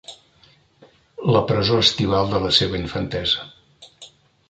[1.35, 3.49] La presó estival de la seva infantesa.